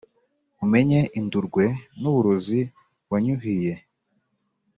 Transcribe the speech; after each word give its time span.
umenye 0.63 0.99
indurwe 1.19 1.65
n’uburozi 2.01 2.59
wanyuhiye! 3.09 3.73